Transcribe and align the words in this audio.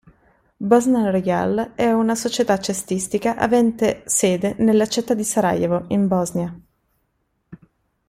Bosna 0.57 1.11
Royal 1.11 1.73
è 1.75 1.91
una 1.91 2.15
società 2.15 2.57
cestistica 2.57 3.35
avente 3.35 4.01
sede 4.07 4.55
nella 4.57 4.87
città 4.87 5.13
di 5.13 5.23
Sarajevo, 5.23 5.85
in 5.89 6.07
Bosnia. 6.07 6.59